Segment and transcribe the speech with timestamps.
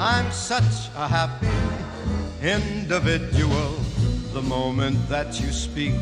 [0.00, 1.48] I'm such a happy
[2.40, 3.74] individual.
[4.32, 5.94] The moment that you speak,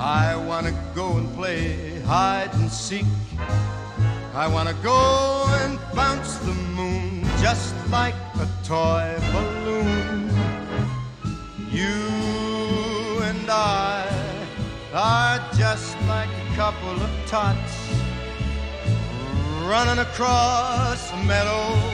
[0.00, 3.06] I wanna go and play hide and seek.
[4.34, 10.28] I wanna go and bounce the moon just like a toy balloon.
[11.70, 14.08] You and I
[14.92, 17.74] are just like a couple of tots
[19.64, 21.93] running across a meadow,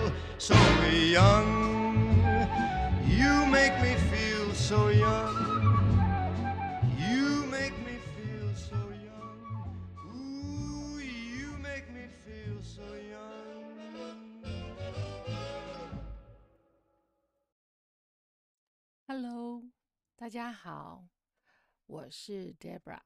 [0.41, 0.55] so
[0.89, 1.45] young.
[3.05, 5.35] You make me feel so young.
[6.97, 9.37] You make me feel so young.
[10.07, 14.43] Ooh, you make me feel so young.
[19.05, 19.63] Hello，
[20.15, 21.05] 大家好，
[21.85, 23.01] 我是 Debra。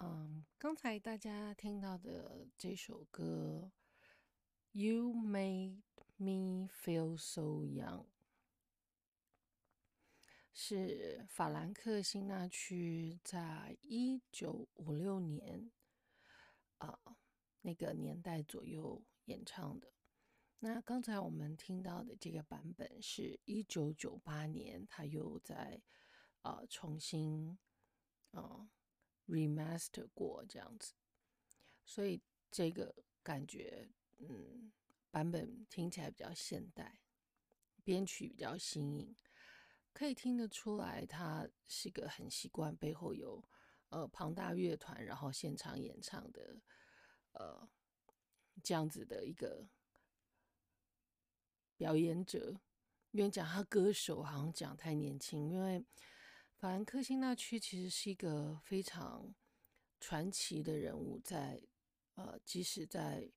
[0.00, 3.72] 嗯，刚才大家听到的这首歌
[4.72, 5.82] 《You Made
[6.18, 8.04] Me Feel So Young》
[10.52, 15.70] 是法兰克辛纳区在一九五六年
[16.76, 16.98] 啊、
[17.62, 19.92] 那个年代左右演唱的。
[20.60, 25.82] 那刚才我们听到的这个版本是一九九八年，他又在
[26.42, 27.58] 呃重新
[28.32, 28.68] 呃
[29.26, 30.94] remaster 过这样子，
[31.84, 32.20] 所以
[32.50, 34.72] 这个感觉嗯
[35.10, 37.00] 版本听起来比较现代，
[37.82, 39.16] 编曲比较新颖，
[39.92, 43.42] 可以听得出来他是个很习惯背后有
[43.88, 46.60] 呃庞大乐团，然后现场演唱的
[47.32, 47.68] 呃
[48.62, 49.68] 这样子的一个。
[51.78, 52.60] 表演者，
[53.12, 55.86] 因为讲他歌手好像讲太年轻，因为
[56.56, 59.32] 法兰克辛纳区其实是一个非常
[60.00, 61.62] 传奇的人物，在
[62.16, 63.30] 呃，即使在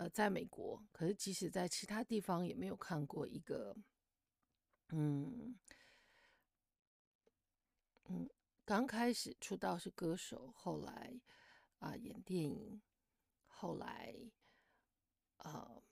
[0.00, 3.76] 呃在美国，可是即使在其他地方也没有看过一个，
[4.88, 5.58] 嗯
[8.04, 8.26] 嗯，
[8.64, 11.20] 刚开始出道是歌手，后来
[11.80, 12.80] 啊、演电影，
[13.46, 14.14] 后来
[15.36, 15.82] 呃。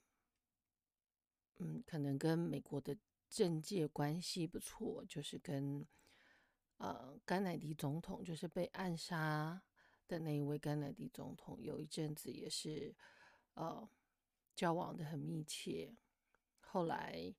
[1.61, 2.97] 嗯，可能跟美国的
[3.29, 5.85] 政界关系不错，就是跟
[6.77, 9.61] 呃甘乃迪总统，就是被暗杀
[10.07, 12.95] 的那一位甘乃迪总统，有一阵子也是
[13.55, 13.89] 呃
[14.59, 15.95] 交往的很密切。
[16.59, 17.33] 后来，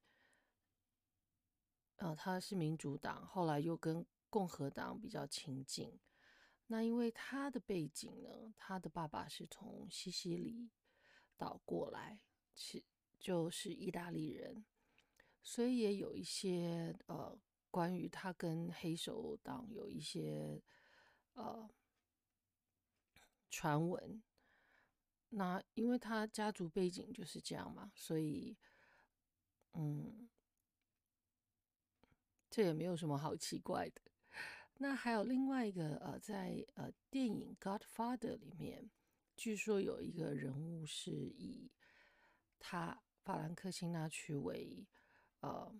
[1.96, 6.00] 呃，他是民主党，后来又跟共和党比较亲近。
[6.68, 10.70] 那因为他的背景呢，他的爸爸是从西西里
[11.36, 12.20] 岛过来，
[12.54, 12.82] 是。
[13.20, 14.64] 就是意大利人，
[15.42, 17.38] 所以也有一些呃
[17.70, 20.62] 关于他跟黑手党有一些
[21.34, 21.68] 呃
[23.50, 24.22] 传闻。
[25.30, 28.56] 那因为他家族背景就是这样嘛，所以
[29.72, 30.28] 嗯，
[32.50, 34.02] 这也没有什么好奇怪的。
[34.78, 38.90] 那还有另外一个呃，在呃电影《Godfather》里面，
[39.36, 41.70] 据说有一个人物是以
[42.58, 44.88] 他法兰克辛纳屈为
[45.40, 45.72] 呃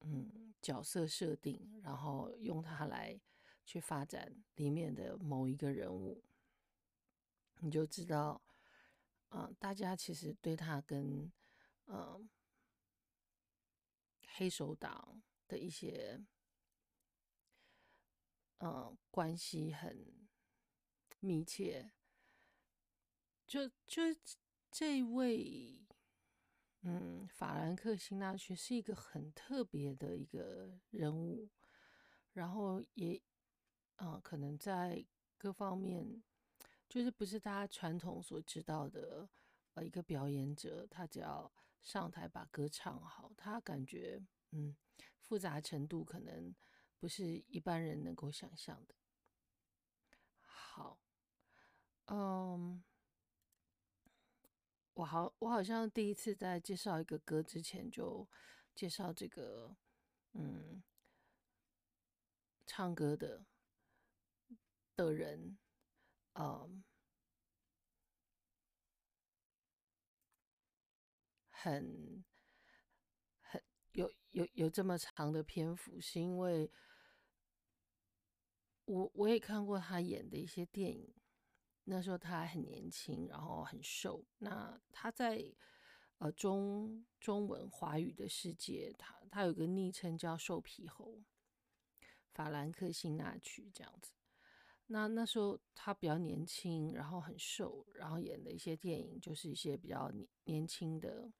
[0.00, 3.20] 嗯角色设定，然后用他来
[3.66, 6.22] 去发展里面的某一个人物，
[7.60, 8.42] 你就知道，
[9.30, 11.32] 嗯，大家其实对他跟
[11.86, 12.28] 嗯。
[14.32, 16.24] 黑手党的一些，
[18.58, 20.28] 嗯，关系很
[21.18, 21.92] 密切。
[23.46, 24.02] 就就
[24.70, 25.84] 这位，
[26.82, 31.50] 嗯，法兰克辛纳屈是一个很特别的一个人物，
[32.32, 33.20] 然后也，
[33.96, 35.04] 嗯，可能在
[35.36, 36.22] 各方面，
[36.90, 39.30] 就是不是大家传统所知道的，
[39.72, 41.50] 呃，一个表演者，他只要。
[41.82, 44.76] 上台把歌唱好，他感觉嗯
[45.18, 46.54] 复杂程度可能
[46.98, 48.94] 不是一般人能够想象的。
[50.42, 51.00] 好，
[52.08, 52.84] 嗯，
[54.92, 58.28] 我好我好像第一次在介绍一个歌之前就
[58.74, 59.74] 介绍这个
[60.34, 60.82] 嗯
[62.66, 63.46] 唱歌的
[64.94, 65.56] 的人，
[66.34, 66.82] 嗯。
[71.62, 72.24] 很
[73.42, 73.62] 很
[73.92, 76.70] 有有有这么长的篇幅，是因为
[78.86, 81.14] 我我也看过他演的一些电影，
[81.84, 84.24] 那时候他还很年轻，然后很瘦。
[84.38, 85.54] 那他在
[86.16, 91.22] 呃中中文华语的世界，他他有个昵称叫瘦皮猴，
[92.32, 94.12] 法兰克辛纳曲这样子。
[94.92, 101.32] 那那时候他比较年轻，然后很瘦，然后演的一些电影就是一些比较年年轻的。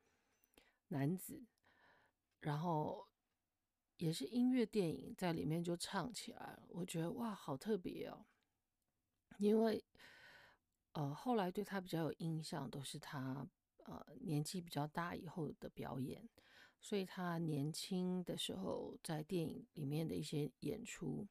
[0.93, 1.47] 男子，
[2.41, 3.07] 然后
[3.99, 6.67] 也是音乐电影，在里面就唱起来了。
[6.71, 8.27] 我觉得哇，好特别哦！
[9.39, 9.85] 因为
[10.95, 13.49] 呃，后来对他比较有印象，都是他
[13.85, 16.29] 呃年纪比较大以后的表演，
[16.81, 21.29] 所以他年轻的时候在电影里面的一些演出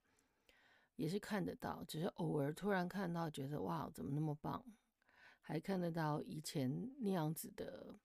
[0.99, 4.65] 也是看得到，只是偶尔突然看到，觉得哇，怎么那么棒？
[5.39, 7.97] 还看得到以前那样子的。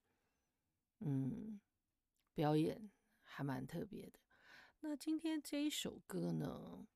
[1.01, 1.61] 嗯，
[2.33, 2.91] 表演
[3.25, 4.21] 还蛮特别的。
[4.79, 6.87] 那今天这一首歌呢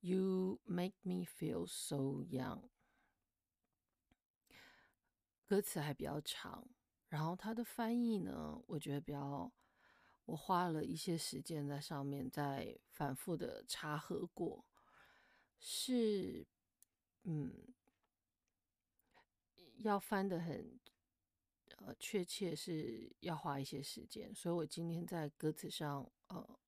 [0.00, 2.68] ，You Make Me Feel So Young，
[5.46, 6.68] 歌词还比较长，
[7.08, 9.50] 然后它的翻译呢，我觉得比较，
[10.26, 14.66] 我花了一些时间在上面，在反复的查核过，
[15.62, 16.46] 是，
[17.22, 17.72] 嗯，
[19.78, 20.78] 要翻的很。
[21.78, 26.60] 呃，确切是要花一些时间，所以我今天在歌词上，呃，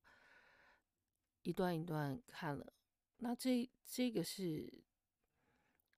[1.43, 2.73] 一段一段看了。
[3.19, 4.83] 那这这个是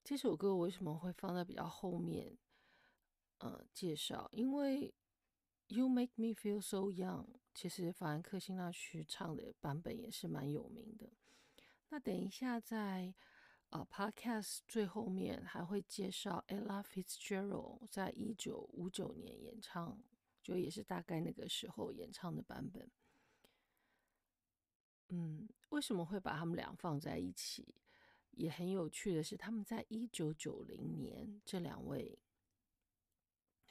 [0.05, 2.37] 这首歌为什么会放在比较后面？
[3.39, 4.93] 呃，介绍，因为
[5.69, 11.11] You Make Me Feel So Young，其实法兰克辛纳曲唱的版本也是蛮有名的。
[11.89, 13.15] 那等一下在。
[13.71, 20.01] 啊，Podcast 最后面还会介绍 Ella Fitzgerald 在一九五九年演唱，
[20.41, 22.89] 就也是大概那个时候演唱的版本。
[25.09, 27.75] 嗯，为什么会把他们俩放在一起？
[28.31, 32.21] 也很有趣的是，他们在一九九零年，这两位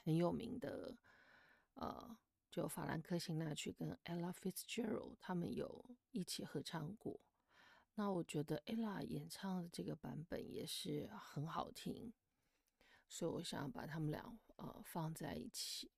[0.03, 0.97] 很有名的，
[1.75, 2.17] 呃，
[2.51, 7.21] 就法兰克辛纳曲跟 Ella Fitzgerald 他们有一起合唱过。
[7.97, 12.11] 那我觉得 ella 演唱的这个版本也是很好听，
[13.07, 15.89] 所以我想把他们俩呃放在一起。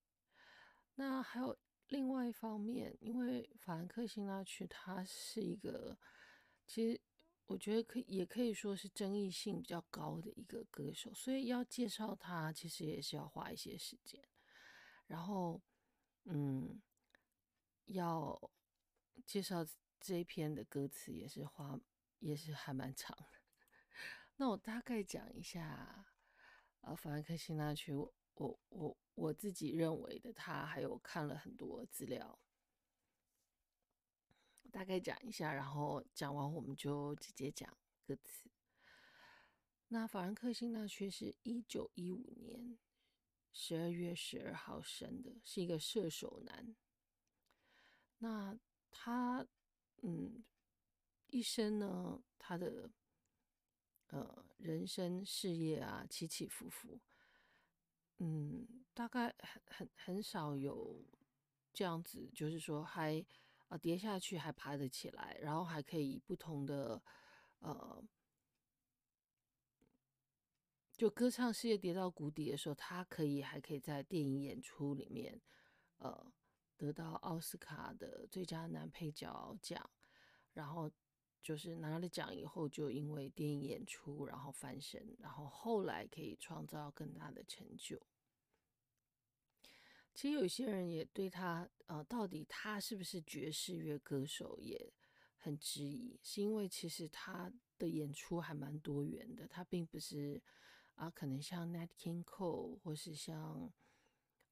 [0.93, 5.97] 那还有另外一方面，因为法兰克辛纳曲他是一个，
[6.67, 7.01] 其实
[7.47, 14.23] 我觉得可也可以说是争议性比较高的一个歌手，所以要介绍他其实也是要花一些时间。
[15.07, 15.59] 然后，
[16.25, 16.79] 嗯，
[17.85, 18.51] 要
[19.25, 19.65] 介绍。
[19.99, 21.79] 这一篇的歌词也是花，
[22.19, 23.39] 也是还蛮长的。
[24.37, 26.05] 那我大概讲一下，
[26.81, 28.13] 呃，法兰克辛纳曲，我
[28.69, 32.39] 我我自己认为的，他还有看了很多资料，
[34.71, 37.75] 大概讲一下，然后讲完我们就直接讲
[38.05, 38.49] 歌词。
[39.87, 42.77] 那法兰克辛纳曲是一九一五年
[43.51, 46.75] 十二月十二号生的，是一个射手男。
[48.19, 48.57] 那
[48.91, 49.47] 他。
[50.03, 50.43] 嗯，
[51.27, 52.89] 一生呢，他的
[54.07, 56.99] 呃人生事业啊起起伏伏，
[58.19, 61.03] 嗯，大概很很很少有
[61.73, 63.25] 这样子，就是说还
[63.67, 67.01] 啊跌下去还爬得起来，然后还可以不同的
[67.59, 68.03] 呃，
[70.95, 75.41] 就歌唱事业跌到谷底的时候，他可以还可以在电影演出里面
[75.97, 76.31] 呃
[76.77, 79.89] 得到奥斯卡的最佳男配角奖，
[80.53, 80.91] 然后。
[81.43, 87.97] 就是拿了奖以后，就因为电影演出，然后翻身，然后后来可以创造更大的成就。
[90.13, 94.91] 其实有些人也对他，呃，到底他是不是爵士乐歌手也
[95.37, 100.41] 很质疑，是因为其实他的演出还蛮多元的，他并不是
[100.95, 103.71] 啊，可能像 Nat King Cole 或是像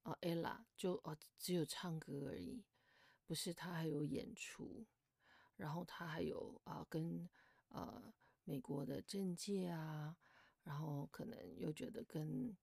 [0.06, 2.64] 啊 Ella 就哦只有唱歌而已，
[3.26, 4.86] 不是他还有演出。
[5.56, 7.28] 然后他还有啊，跟
[7.68, 10.16] 呃美国的政界啊，
[10.62, 12.56] 然后可能又觉得跟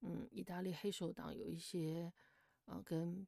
[0.00, 2.12] 嗯意大利黑手党有一些
[2.66, 3.26] 呃跟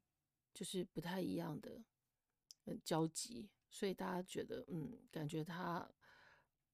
[0.52, 1.80] 就是不太一样的
[2.84, 5.90] 交集，所以大家觉得嗯，感觉他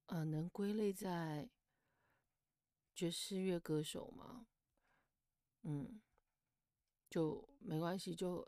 [0.07, 1.49] 呃能归类在
[2.95, 4.47] 爵士乐歌手吗？
[5.63, 6.01] 嗯，
[7.11, 8.47] 就没关系，就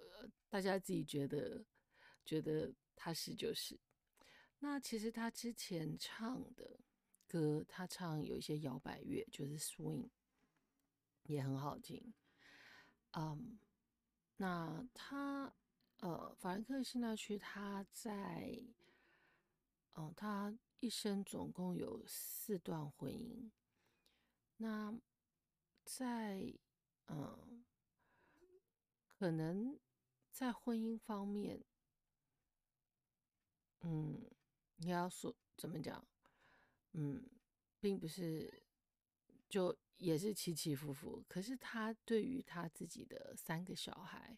[0.48, 1.62] 大家自己觉得
[2.24, 2.72] 觉得。
[2.94, 3.80] 他是就是，
[4.60, 6.78] 那其实他之前唱的
[7.26, 10.08] 歌，他唱有一些摇摆乐，就是 swing，
[11.24, 12.14] 也很好听。
[13.14, 13.58] 嗯，
[14.36, 15.52] 那他
[15.98, 18.62] 呃，法兰克辛纳区他在，
[19.94, 23.50] 嗯，他一生总共有四段婚姻。
[24.58, 24.96] 那
[25.84, 26.54] 在
[27.08, 27.51] 嗯，
[29.22, 29.78] 可能
[30.32, 31.62] 在婚姻方面。
[33.82, 34.20] 嗯，
[34.78, 36.04] 你要说怎么讲？
[36.94, 37.30] 嗯，
[37.78, 38.64] 并不是
[39.48, 41.24] 就也是起起伏伏。
[41.28, 44.36] 可是他对于他自己的三个小孩，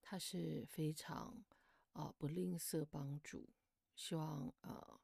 [0.00, 1.44] 他是非常
[1.94, 3.48] 啊不吝啬帮助，
[3.96, 5.00] 希望呃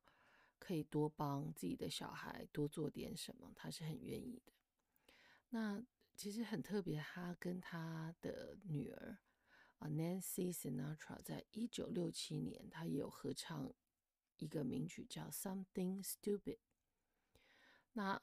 [0.60, 4.52] 可以多帮自己的小孩多做点什么，他是很愿意的。
[5.48, 5.84] 那
[6.20, 9.18] 其实很特别，他跟他的女儿。
[9.78, 13.72] 啊，Nancy Sinatra 在一九六七年，他也有合唱
[14.36, 16.58] 一个名曲叫《Something Stupid》。
[17.94, 18.20] 那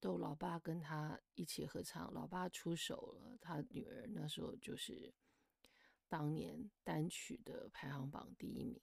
[0.00, 5.14] 逗老爸跟他一起合唱，老爸出手了，他女儿那时候就是
[6.08, 8.82] 当年单曲的排行榜第一名。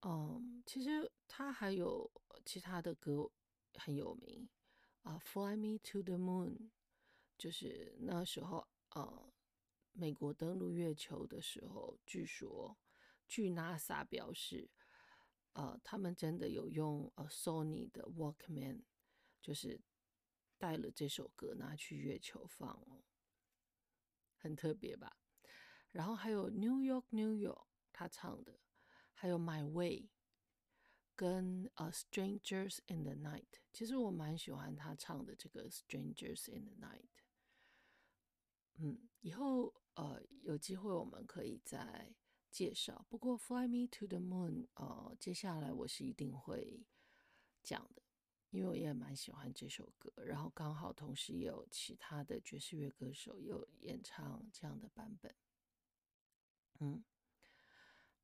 [0.00, 2.10] 嗯，其实他还有
[2.44, 3.30] 其他的歌
[3.74, 4.48] 很有名
[5.06, 6.50] 啊，《Fly Me to the Moon》，
[7.38, 8.66] 就是那时候。
[8.90, 9.30] 呃，
[9.92, 12.78] 美国登陆月球的时候，据说，
[13.28, 14.70] 据 NASA 表示，
[15.52, 18.84] 呃，他们真的有用呃 Sony 的 Walkman，
[19.42, 19.78] 就是
[20.56, 23.04] 带了这首歌拿去月球放哦，
[24.38, 25.18] 很特别吧？
[25.90, 28.58] 然后还有 New York New York 他唱的，
[29.12, 30.08] 还有 My Way，
[31.16, 37.08] 跟呃 Strangers in the Night，其实我蛮喜欢他唱的这个 Strangers in the Night。
[38.74, 42.14] 嗯，以后呃有机会我们可以再
[42.50, 43.06] 介绍。
[43.08, 46.86] 不过《Fly Me to the Moon》呃，接下来我是一定会
[47.62, 48.02] 讲的，
[48.50, 50.12] 因为我也蛮喜欢这首歌。
[50.22, 55.34] 然后刚好同时也有其他的爵士乐歌手有演唱这样的版本。
[56.80, 57.02] 嗯，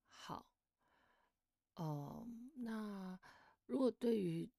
[0.07, 0.47] 好，
[1.77, 3.19] 哦，那
[3.67, 4.51] 如果对于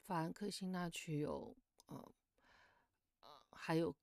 [0.00, 2.14] 法兰克辛纳曲有呃
[3.20, 3.94] 呃还有。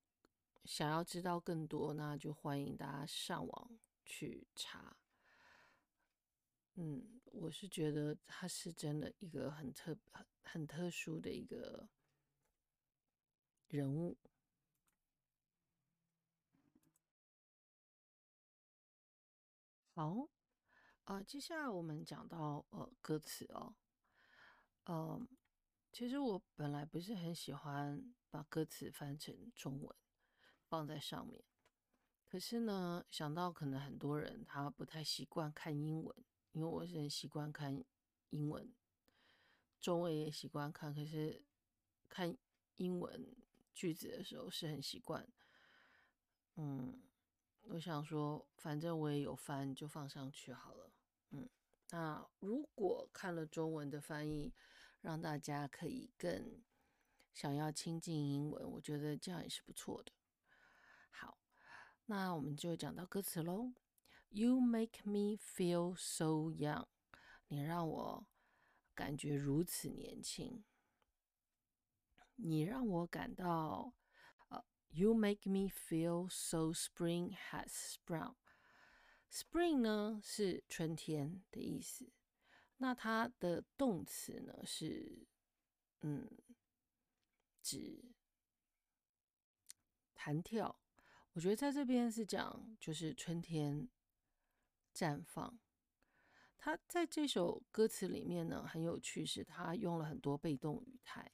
[0.65, 4.95] 想要知道更多，那就欢迎大家上网去查。
[6.75, 11.89] 嗯，我是觉得他是真的一个很特很很特殊的一个
[13.67, 14.17] 人物。
[19.93, 20.29] 好，
[21.05, 23.75] 啊，接下来我们讲到呃歌词哦，
[24.85, 25.27] 嗯，
[25.91, 29.95] 其实我本来不是很喜欢把歌词翻成中文。
[30.65, 31.43] 放在上面，
[32.25, 37.83] 可是呢，想到可能很多人他不太习惯看英文，因为我是很习惯看
[38.31, 38.73] 英文，
[39.79, 41.43] 中文也习惯看，可是
[42.09, 42.35] 看
[42.77, 43.35] 英文
[43.71, 45.27] 句子的时候是很习惯。
[46.55, 47.03] 嗯，
[47.65, 50.91] 我想说，反正我也有翻，就放上去好了。
[51.33, 51.49] 嗯，
[51.89, 54.53] 那如果看了中文的翻译，
[55.01, 56.63] 让大家可以更
[57.33, 60.11] 想要亲近英文，我觉得这样也是不错的。
[61.09, 61.39] 好，
[62.05, 63.73] 那我们就讲到歌词喽。
[64.29, 66.85] You make me feel so young，
[67.47, 68.27] 你让我
[68.95, 70.63] 感觉如此年轻。
[72.35, 73.93] 你让我感到，
[74.49, 78.35] 呃，You make me feel so spring has sprung。
[79.33, 82.11] Spring 呢是春天的意思，
[82.77, 85.25] 那它的动词呢是，
[86.01, 86.29] 嗯，
[87.63, 88.13] 指
[90.13, 90.79] 弹跳。
[91.31, 93.89] 我觉得在这边是讲就是春天
[94.93, 95.59] 绽放。
[96.59, 101.33] 他在这首歌词里面呢很有趣，是他用了很多被动语态。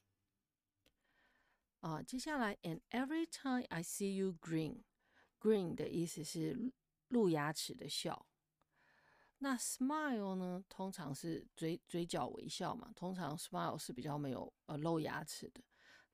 [1.82, 6.72] 啊，接下来，And every time I see you green，green 的意思是
[7.10, 8.26] 露牙齿的笑。
[9.42, 15.64] 那 smile 呢，通常是嘴嘴角微笑嘛，通常 smile 是比较没有呃露牙齿的。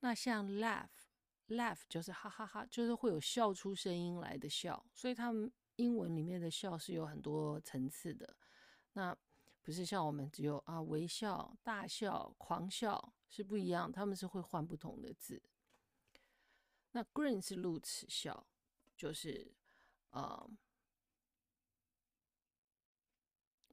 [0.01, 4.85] 那像 laugh，laugh 就是哈哈哈，就是会有笑出声音来的笑。
[4.93, 8.37] 所以他们英文里面的笑是有很多层次的。
[8.93, 9.17] 那
[9.63, 15.41] 不是像我们只有啊微笑、大笑、狂笑是不一样，他们是会换不同的字。
[16.91, 18.45] 那 grin 是露齿笑，
[18.95, 19.51] 就是
[20.11, 20.47] 呃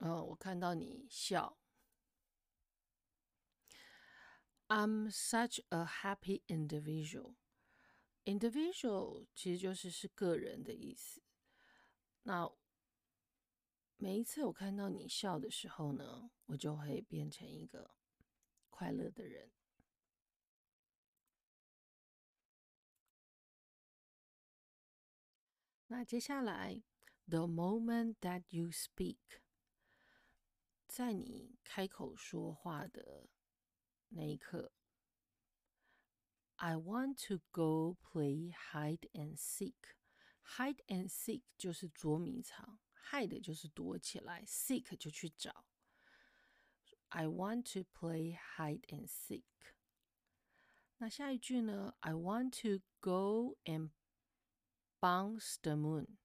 [0.04, 1.56] 嗯，我看到你笑。
[4.66, 7.36] I'm such a happy individual.
[8.24, 11.22] Individual 其实就是是个人的意思。
[12.24, 12.50] 那
[13.96, 17.94] 每一次我看到你笑的时候呢，我就会变成一个
[18.70, 19.52] 快乐的人。
[25.86, 26.82] 那接下来
[27.28, 29.41] ，the moment that you speak，
[30.91, 33.29] 在你开口说话的
[34.09, 34.71] 那一刻，
[36.55, 42.79] I want to go play hide and seek。hide and seek 就是捉迷藏。
[43.11, 45.65] hide 就是躲起来，seek 就去找。
[47.09, 49.43] I want to play hide and seek。
[50.97, 51.95] 那下一句呢？
[51.99, 53.91] I want to go and
[54.99, 56.17] bounce the moon。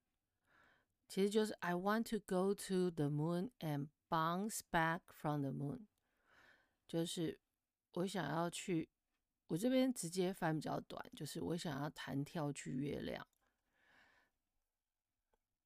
[1.07, 5.86] 其实就是 I want to go to the moon and bounce back from the moon。
[6.86, 7.40] 就是
[7.94, 8.88] 我想要去，
[9.48, 13.26] 我这边直接翻比较短，就是我想要弹跳去月亮。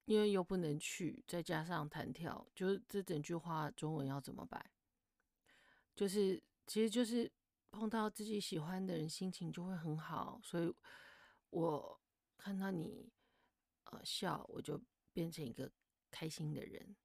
[0.05, 4.71] 因为又不能去，再加上弹跳，就是这整句话中文要怎么办？
[5.95, 7.31] 就是，其实就是
[7.71, 10.41] 碰到自己喜欢的人，心情就会很好。
[10.43, 10.75] 所以，
[11.51, 12.01] 我
[12.37, 13.13] 看到你
[13.85, 15.71] 呃笑，我就变成一个
[16.11, 16.97] 开心的人。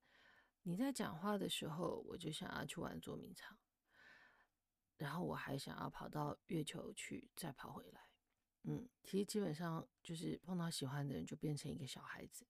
[0.67, 3.57] 你在讲话的时候，我就想要去玩捉迷藏，
[4.97, 8.09] 然后我还想要跑到月球去，再跑回来。
[8.63, 12.45] 嗯，其实基本上就是碰到喜欢的人，就变成一个小孩子。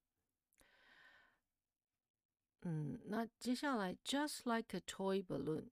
[2.61, 5.69] 嗯，那接下来，just like a toy balloon，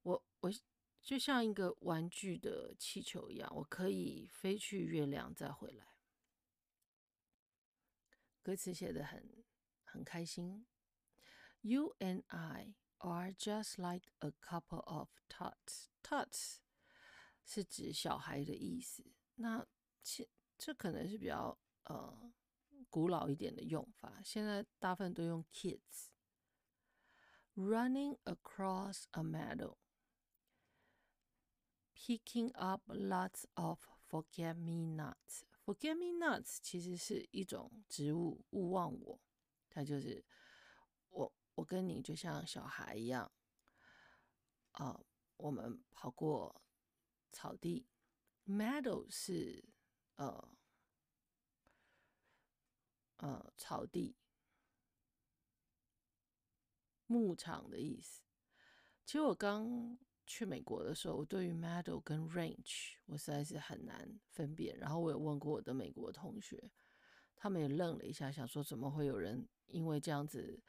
[0.00, 0.50] 我我
[1.02, 5.88] 就像一个玩具的气球一样，我可以飞去月亮再回来。
[8.42, 9.44] 歌词写的很
[9.84, 10.66] 很开心。
[11.61, 15.87] You and I are just like a couple of tots.
[16.03, 16.57] Tots
[17.43, 19.03] 是指小孩的意思。
[19.35, 19.65] 那
[20.01, 22.31] 其这可能是比较呃
[22.89, 29.77] 古老一点的用法，现在大部分都用 kids。running across a meadow,
[31.95, 33.79] picking up lots of
[34.09, 35.41] forget-me-nots.
[35.65, 39.19] Forget-me-nots 其实是一种植物，勿忘我。
[39.69, 40.23] 它就是
[41.09, 43.30] 我， 我跟你就像小孩一样，
[44.72, 45.00] 啊、
[45.36, 46.62] 我们跑过
[47.30, 47.86] 草地。
[48.46, 49.64] Meadow 是
[50.16, 50.48] 呃
[53.18, 54.16] 呃草地。
[57.06, 58.22] 牧场的意思。
[59.04, 64.78] 其实我刚去美国的时候，我对于 meadow 跟 range 我实在是很难分辨。
[64.78, 66.72] 然后我有问过我的美国同学，
[67.36, 70.62] 他们也愣了一下，想说怎么会有人因为这样子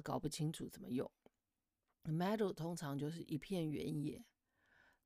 [0.00, 1.10] 搞不清楚怎么用。
[2.04, 4.24] meadow 通常就是一片原野，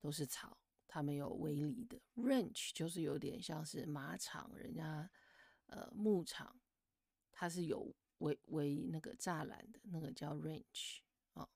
[0.01, 2.01] 都是草，它没有围篱的。
[2.15, 5.11] range 就是有点像是马场，人家
[5.67, 6.61] 呃牧场，
[7.33, 7.95] 它是有。
[8.21, 11.01] 围围那个栅栏的那个叫 range
[11.35, 11.47] 啊。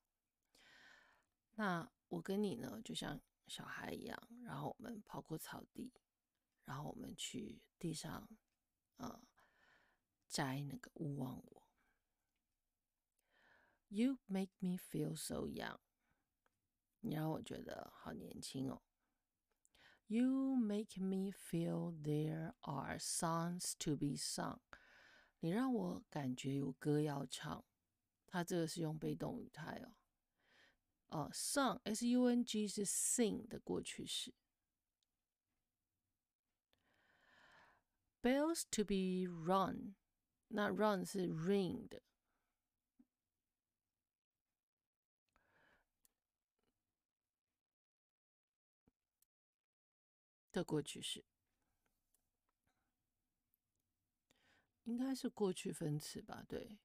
[1.52, 5.90] 那我跟你呢，就像小孩一样，然后我们跑过草地，
[6.66, 8.28] 然后我们去地上
[8.98, 9.22] 啊
[10.28, 11.59] 摘那个勿忘我。
[13.89, 15.79] You make me feel so young，
[17.01, 18.81] 你让我觉得好年轻哦。
[20.07, 24.59] You make me feel there are songs to be sung。
[25.39, 27.63] 你让我感觉有歌要唱，
[28.27, 29.95] 它这个是用被动语态哦。
[31.07, 34.33] 哦，sung s u n g 是 sing 的过去式。
[38.21, 39.95] bells to be run，
[40.47, 42.01] 那 run 是 ring 的。
[50.52, 51.24] 的过去式
[54.84, 56.44] 应该是过去分词吧？
[56.48, 56.78] 对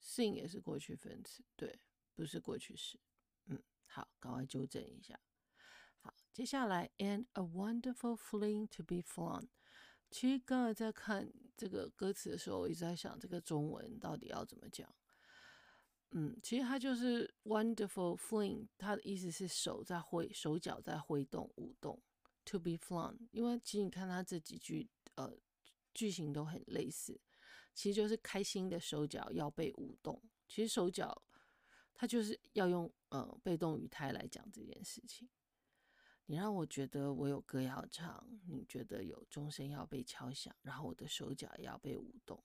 [0.00, 1.80] ，sing 也是过去分词，对，
[2.14, 2.98] 不是过去式。
[3.46, 5.20] 嗯，好，赶快纠正一下。
[5.98, 9.48] 好，接下来，and a wonderful fling to be flown。
[10.10, 14.94] 其实刚才在看这个歌词的时候，我一直在想这个中文到底要怎么讲。
[16.16, 22.00] 嗯，其实它就是 wonderful fling，它的意思是手在挥，手脚在挥动、舞动。
[22.46, 25.34] To be flown，因为其实你看它这几句，呃，
[25.92, 27.20] 句型都很类似，
[27.72, 30.22] 其实就是开心的手脚要被舞动。
[30.46, 31.22] 其实手脚
[31.94, 35.28] 它就是要用呃被动语态来讲这件事情。
[36.26, 42.44] 你让我觉得我有歌要唱，你觉得有钟声要被敲响，然后我的手脚也要被舞动。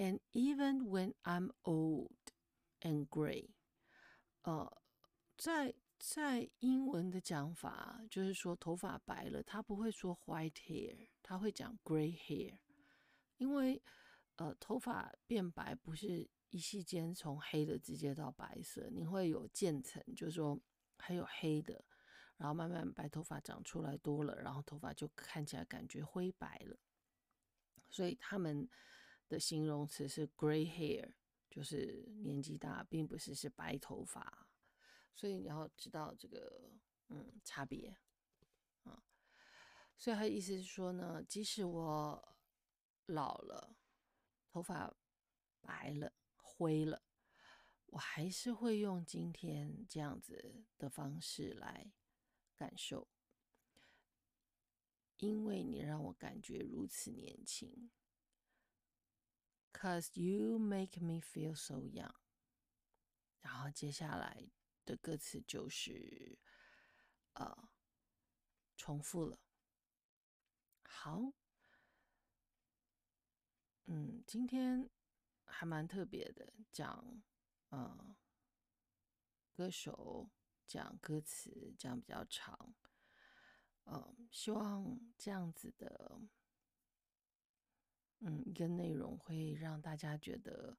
[0.00, 2.12] And even when I'm old
[2.82, 3.50] and gray，
[4.42, 4.80] 呃，
[5.36, 12.60] 在在英文的讲法就是说头发白了，他不会说 white hair，他会讲 gray hair，
[13.38, 13.82] 因为
[14.36, 20.60] 呃头发变白不是一夕间从黑的直接到白色，你会有渐层，就是说
[20.96, 21.84] 还有黑的，
[22.36, 26.78] 然后慢慢白头发长出来多了，然后头发就看起来感觉灰白了，
[27.90, 28.68] 所以他们。
[29.28, 31.12] 的形容词是 gray hair，
[31.50, 34.48] 就是年纪大，并不是是白头发，
[35.14, 36.70] 所以你要知道这个
[37.08, 37.96] 嗯差别
[38.84, 39.04] 啊。
[39.96, 42.36] 所以他的意思是说呢，即使我
[43.06, 43.76] 老了，
[44.48, 44.96] 头发
[45.60, 47.02] 白了、灰了，
[47.86, 51.92] 我还是会用今天这样子的方式来
[52.56, 53.08] 感受，
[55.16, 57.90] 因为你让我感觉如此年轻。
[59.80, 62.12] Cause you make me feel so young。
[63.40, 64.50] 然后接下来
[64.84, 66.36] 的歌词就是
[67.34, 67.68] 呃
[68.76, 69.38] 重复了。
[70.82, 71.32] 好，
[73.84, 74.90] 嗯，今天
[75.44, 77.22] 还蛮特别的，讲
[77.68, 78.16] 呃
[79.52, 80.28] 歌手，
[80.66, 82.74] 讲歌词，讲比较长。
[83.84, 86.20] 呃，希望这样子的。
[88.20, 90.76] 嗯，一个内容会让大家觉得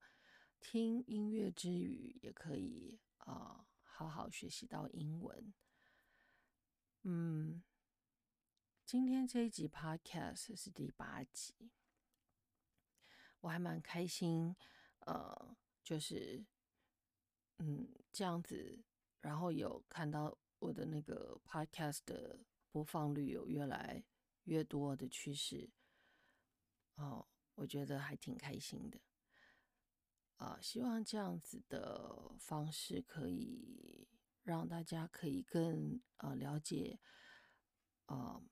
[0.60, 5.54] 听音乐之余也可以啊，好好学习到英文。
[7.04, 7.64] 嗯，
[8.86, 11.72] 今天这一集 Podcast 是第八集，
[13.40, 14.54] 我还蛮开心，
[15.06, 16.46] 呃，就是
[17.60, 18.84] 嗯这样子，
[19.22, 24.04] 然后有看到我的那个 Podcast 的播放率有越来
[24.44, 25.70] 越多的趋势。
[27.00, 29.00] 哦，我觉得还挺开心的，
[30.36, 34.10] 啊，希望这样子的方式可以
[34.44, 37.00] 让大家可以更呃了解，
[38.08, 38.44] 啊，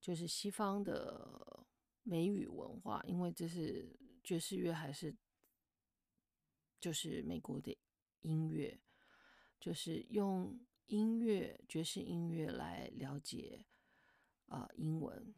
[0.00, 1.66] 就是西方的
[2.04, 5.16] 美语文化，因为这是爵士乐还是
[6.78, 7.76] 就是美国的
[8.20, 8.80] 音乐，
[9.58, 13.66] 就是用音乐爵士音乐来了解
[14.46, 15.34] 啊英文。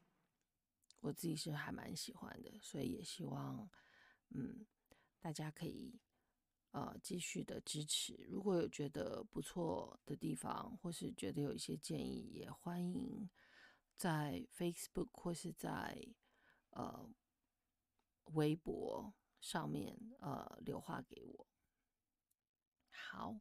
[1.01, 3.69] 我自己是还蛮喜欢的，所以也希望，
[4.29, 4.67] 嗯，
[5.19, 5.99] 大家可以
[6.73, 8.15] 呃继续的支持。
[8.29, 13.29] 如果有觉得不错的地方，或是觉得有一些建议，也欢迎
[13.97, 16.07] 在 Facebook 或是在
[16.71, 17.11] 呃
[18.35, 21.47] 微博上面呃留话给我。
[22.91, 23.41] 好，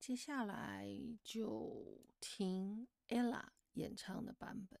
[0.00, 0.88] 接下来
[1.22, 4.80] 就听 Ella 演唱的版本。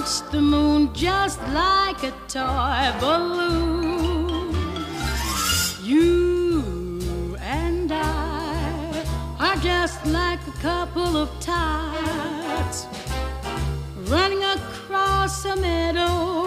[0.00, 4.54] the moon just like a toy balloon.
[5.82, 9.04] You and I
[9.38, 12.86] are just like a couple of tots
[14.08, 16.46] running across a meadow,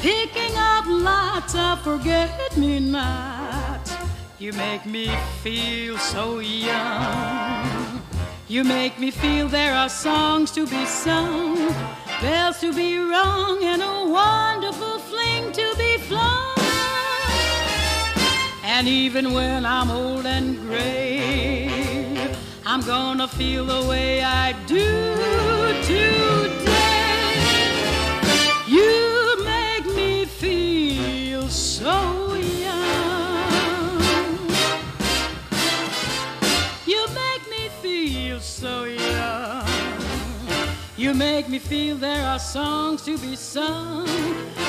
[0.00, 3.94] picking up lots of forget me nots.
[4.38, 5.10] You make me
[5.42, 8.00] feel so young.
[8.48, 11.56] You make me feel there are songs to be sung,
[12.20, 16.54] bells to be rung, and a wonderful fling to be flung.
[18.62, 21.70] And even when I'm old and gray,
[22.66, 24.86] I'm gonna feel the way I do
[25.82, 26.60] today.
[28.66, 34.00] You make me feel so young.
[36.86, 38.99] You make me feel so young.
[41.00, 44.04] You make me feel there are songs to be sung,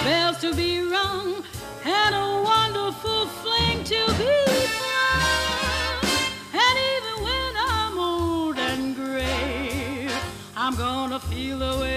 [0.05, 1.43] bells to be rung,
[1.83, 4.37] and a wonderful fling to be
[4.79, 6.05] flung.
[6.53, 10.07] And even when I'm old and gray,
[10.55, 11.90] I'm gonna feel the way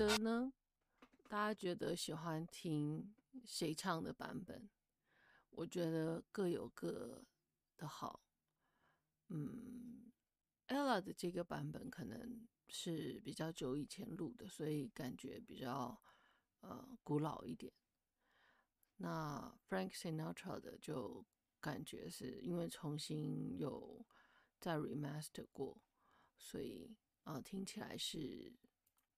[0.00, 0.50] 得呢？
[1.28, 4.70] 大家觉得喜欢听谁唱的版本？
[5.50, 7.22] 我觉得各有各
[7.76, 8.22] 的好。
[9.28, 10.10] 嗯
[10.68, 16.00] ，ella 的这个版本可能是比较久以前录的，所以感觉比较
[16.60, 17.70] 呃古老一点。
[18.96, 21.26] 那 Frank Sinatra 的就
[21.60, 24.06] 感觉是因为重新有
[24.58, 25.78] 再 remaster 过，
[26.38, 28.56] 所以呃听起来是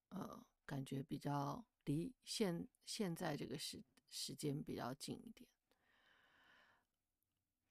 [0.08, 5.48] 呃感觉比较离现现在这个时时间比较近一点。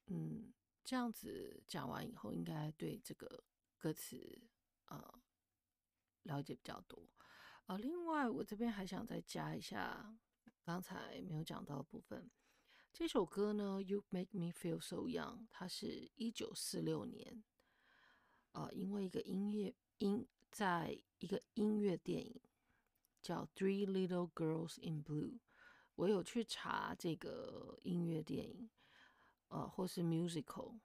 [0.08, 3.44] 嗯，这样子讲完以后，应该对这个
[3.78, 4.42] 歌词
[4.86, 5.22] 呃
[6.24, 7.08] 了解比较多。
[7.68, 10.18] 呃，另外我这边还想再加一下
[10.64, 12.30] 刚才没有讲到的部分。
[12.92, 17.42] 这首歌呢，《You Make Me Feel So Young》，它是一九四六年，
[18.52, 22.42] 呃，因为一个音乐音，在一个音乐电影
[23.22, 25.34] 叫《Three Little Girls in Blue》，
[25.96, 28.70] 我有去查这个音乐电影，
[29.50, 30.80] 呃，或是 musical，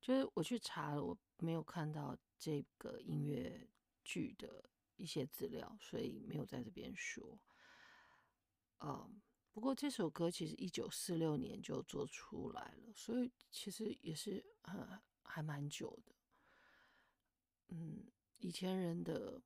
[0.00, 3.68] 就是我去查了，我没有看到这个音乐
[4.02, 7.40] 剧的一些资料，所以没有在这边说。
[8.80, 9.20] 嗯，
[9.52, 16.14] 不过这首歌其实一九四六年就做出来了，所以其实也是很还蛮久的。
[17.68, 19.42] 嗯，以前人的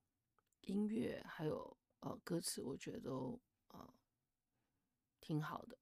[0.65, 3.93] 音乐还有呃歌词，我觉得都呃
[5.19, 5.77] 挺好的，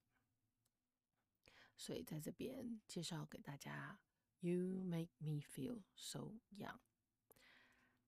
[1.76, 4.00] 所以在这边介绍给大家。
[4.40, 6.80] You make me feel so young。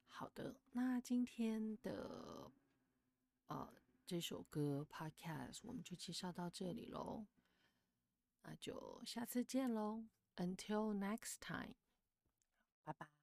[0.08, 2.52] 好的，那今天的
[3.48, 3.74] 呃
[4.06, 7.28] 这首歌 Podcast 我们就介绍到这里喽，
[8.44, 10.04] 那就下次见喽。
[10.36, 11.76] Until next time，
[12.84, 13.15] 拜拜。